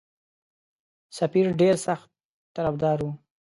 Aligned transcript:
سفیر 1.17 1.47
ډېر 1.61 1.75
سخت 1.85 2.07
طرفدار 2.55 2.97
وو. 3.03 3.11